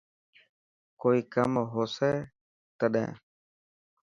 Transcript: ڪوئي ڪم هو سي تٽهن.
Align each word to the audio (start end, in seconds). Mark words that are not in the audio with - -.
ڪوئي 1.01 1.19
ڪم 1.33 1.51
هو 1.71 1.83
سي 1.95 2.11
تٽهن. 2.77 3.09